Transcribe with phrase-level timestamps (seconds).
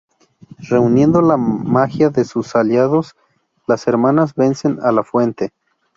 [0.67, 3.13] Reuniendo la magia de sus aliados,
[3.67, 5.53] las hermanas vencen a La Fuente.